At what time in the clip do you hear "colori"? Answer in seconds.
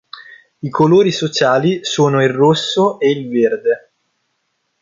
0.71-1.11